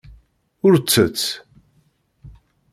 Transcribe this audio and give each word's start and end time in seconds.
Ur 0.65 0.75
ttett. 0.79 1.21